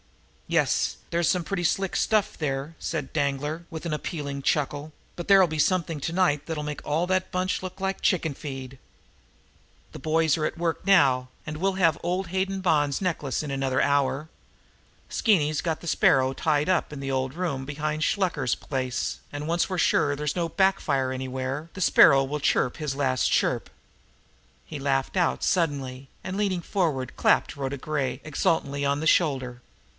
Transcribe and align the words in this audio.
"Yes, 0.47 0.97
there's 1.11 1.29
some 1.29 1.45
pretty 1.45 1.63
slick 1.63 1.95
stuff 1.95 2.35
there," 2.37 2.75
said 2.77 3.13
Danglar, 3.13 3.65
with 3.69 3.85
an 3.85 3.93
appraising 3.93 4.41
chuckle; 4.41 4.91
"but 5.15 5.29
there'll 5.29 5.47
be 5.47 5.59
something 5.59 5.99
to 6.01 6.11
night 6.11 6.45
that'll 6.45 6.63
make 6.63 6.85
all 6.85 7.07
that 7.07 7.31
bunch 7.31 7.63
look 7.63 7.79
like 7.79 8.01
chicken 8.01 8.33
feed. 8.33 8.77
The 9.93 9.99
boys 9.99 10.37
are 10.37 10.43
at 10.45 10.57
work 10.57 10.85
now, 10.85 11.29
and 11.45 11.55
we'll 11.57 11.73
have 11.73 11.99
old 12.03 12.29
Hayden 12.29 12.59
Bond's 12.61 12.99
necklace 12.99 13.43
in 13.43 13.51
another 13.51 13.79
hour. 13.79 14.27
Skeeny's 15.07 15.61
got 15.61 15.79
the 15.81 15.87
Sparrow 15.87 16.33
tied 16.33 16.67
up 16.67 16.91
in 16.91 16.99
the 16.99 17.11
old 17.11 17.33
room 17.33 17.63
behind 17.63 18.01
Shluker's 18.03 18.55
place, 18.55 19.19
and 19.31 19.47
once 19.47 19.69
we're 19.69 19.77
sure 19.77 20.15
there's 20.15 20.35
no 20.35 20.49
back 20.49 20.81
fire 20.81 21.11
anywhere, 21.13 21.69
the 21.75 21.79
Sparrow 21.79 22.23
will 22.25 22.41
chirp 22.41 22.75
his 22.77 22.95
last 22.95 23.31
chirp." 23.31 23.69
He 24.65 24.79
laughed 24.79 25.15
out 25.15 25.43
suddenly, 25.43 26.09
and, 26.25 26.35
leaning 26.35 26.61
forward, 26.61 27.15
clapped 27.15 27.55
Rhoda 27.55 27.77
Gray 27.77 28.19
exultantly 28.25 28.83
on 28.83 28.99
the 28.99 29.07
shoulder. 29.07 29.61